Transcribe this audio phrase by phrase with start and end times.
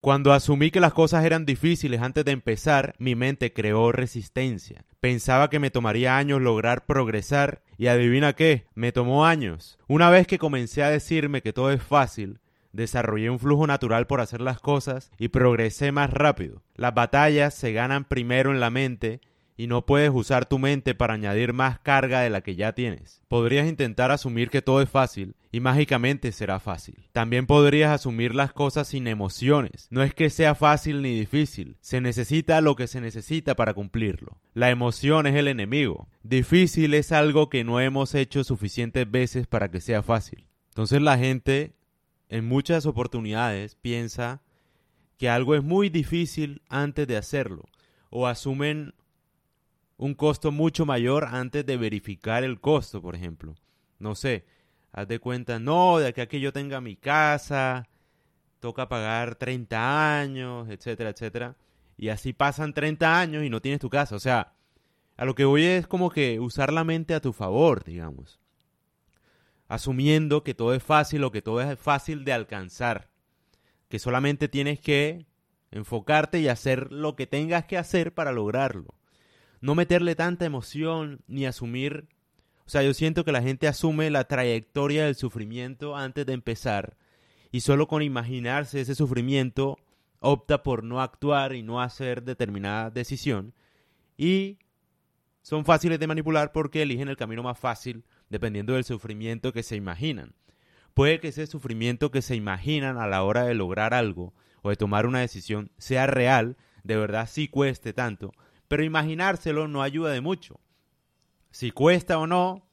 [0.00, 4.86] Cuando asumí que las cosas eran difíciles antes de empezar, mi mente creó resistencia.
[4.98, 9.78] Pensaba que me tomaría años lograr progresar y adivina qué, me tomó años.
[9.88, 12.38] Una vez que comencé a decirme que todo es fácil,
[12.72, 16.62] desarrollé un flujo natural por hacer las cosas y progresé más rápido.
[16.76, 19.20] Las batallas se ganan primero en la mente
[19.60, 23.20] y no puedes usar tu mente para añadir más carga de la que ya tienes.
[23.28, 27.06] Podrías intentar asumir que todo es fácil y mágicamente será fácil.
[27.12, 29.86] También podrías asumir las cosas sin emociones.
[29.90, 34.38] No es que sea fácil ni difícil, se necesita lo que se necesita para cumplirlo.
[34.54, 36.08] La emoción es el enemigo.
[36.22, 40.46] Difícil es algo que no hemos hecho suficientes veces para que sea fácil.
[40.70, 41.74] Entonces la gente
[42.30, 44.40] en muchas oportunidades piensa
[45.18, 47.66] que algo es muy difícil antes de hacerlo
[48.08, 48.94] o asumen
[50.00, 53.54] un costo mucho mayor antes de verificar el costo, por ejemplo.
[53.98, 54.46] No sé,
[54.92, 57.86] haz de cuenta, no, de aquí a que yo tenga mi casa,
[58.60, 61.56] toca pagar 30 años, etcétera, etcétera.
[61.98, 64.16] Y así pasan 30 años y no tienes tu casa.
[64.16, 64.54] O sea,
[65.18, 68.40] a lo que voy es como que usar la mente a tu favor, digamos.
[69.68, 73.10] Asumiendo que todo es fácil o que todo es fácil de alcanzar.
[73.90, 75.26] Que solamente tienes que
[75.70, 78.94] enfocarte y hacer lo que tengas que hacer para lograrlo
[79.60, 82.08] no meterle tanta emoción ni asumir,
[82.66, 86.96] o sea, yo siento que la gente asume la trayectoria del sufrimiento antes de empezar
[87.50, 89.78] y solo con imaginarse ese sufrimiento
[90.20, 93.54] opta por no actuar y no hacer determinada decisión
[94.16, 94.58] y
[95.42, 99.76] son fáciles de manipular porque eligen el camino más fácil dependiendo del sufrimiento que se
[99.76, 100.34] imaginan.
[100.94, 104.76] Puede que ese sufrimiento que se imaginan a la hora de lograr algo o de
[104.76, 108.32] tomar una decisión sea real, de verdad sí cueste tanto,
[108.70, 110.60] pero imaginárselo no ayuda de mucho.
[111.50, 112.68] Si cuesta o no,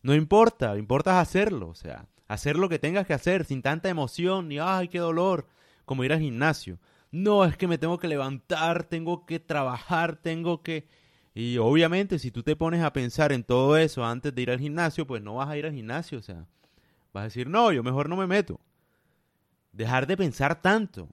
[0.00, 4.46] no importa, importa hacerlo, o sea, hacer lo que tengas que hacer sin tanta emoción
[4.46, 5.48] ni ay, qué dolor,
[5.84, 6.78] como ir al gimnasio.
[7.10, 10.86] No, es que me tengo que levantar, tengo que trabajar, tengo que...
[11.34, 14.60] Y obviamente si tú te pones a pensar en todo eso antes de ir al
[14.60, 16.46] gimnasio, pues no vas a ir al gimnasio, o sea,
[17.12, 18.60] vas a decir, no, yo mejor no me meto.
[19.72, 21.08] Dejar de pensar tanto.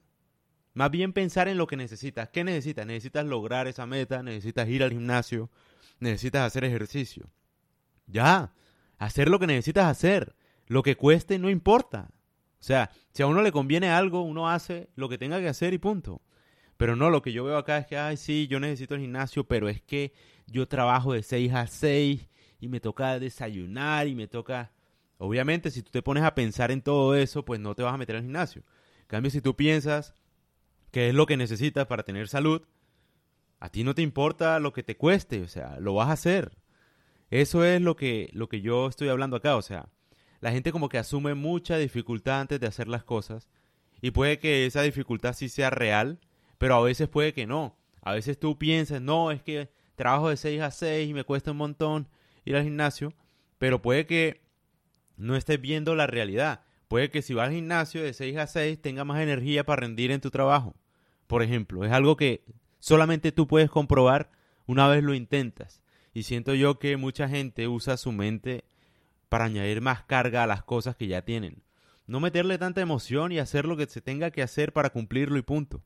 [0.78, 2.28] Más bien pensar en lo que necesitas.
[2.28, 2.86] ¿Qué necesitas?
[2.86, 5.50] Necesitas lograr esa meta, necesitas ir al gimnasio,
[5.98, 7.28] necesitas hacer ejercicio.
[8.06, 8.52] Ya,
[8.96, 10.36] hacer lo que necesitas hacer.
[10.68, 12.10] Lo que cueste no importa.
[12.60, 15.74] O sea, si a uno le conviene algo, uno hace lo que tenga que hacer
[15.74, 16.22] y punto.
[16.76, 19.48] Pero no, lo que yo veo acá es que, ay, sí, yo necesito el gimnasio,
[19.48, 20.12] pero es que
[20.46, 22.28] yo trabajo de 6 a 6
[22.60, 24.70] y me toca desayunar y me toca...
[25.16, 27.98] Obviamente, si tú te pones a pensar en todo eso, pues no te vas a
[27.98, 28.62] meter al gimnasio.
[29.00, 30.14] En cambio, si tú piensas,
[30.90, 32.62] qué es lo que necesitas para tener salud,
[33.60, 36.56] a ti no te importa lo que te cueste, o sea, lo vas a hacer.
[37.30, 39.88] Eso es lo que, lo que yo estoy hablando acá, o sea,
[40.40, 43.48] la gente como que asume mucha dificultad antes de hacer las cosas
[44.00, 46.20] y puede que esa dificultad sí sea real,
[46.58, 47.76] pero a veces puede que no.
[48.02, 51.50] A veces tú piensas, no, es que trabajo de 6 a 6 y me cuesta
[51.50, 52.08] un montón
[52.44, 53.12] ir al gimnasio,
[53.58, 54.40] pero puede que
[55.16, 56.62] no estés viendo la realidad.
[56.88, 60.10] Puede que si vas al gimnasio de 6 a 6 tenga más energía para rendir
[60.10, 60.74] en tu trabajo.
[61.26, 62.42] Por ejemplo, es algo que
[62.78, 64.30] solamente tú puedes comprobar
[64.66, 65.82] una vez lo intentas.
[66.14, 68.64] Y siento yo que mucha gente usa su mente
[69.28, 71.62] para añadir más carga a las cosas que ya tienen.
[72.06, 75.42] No meterle tanta emoción y hacer lo que se tenga que hacer para cumplirlo y
[75.42, 75.82] punto.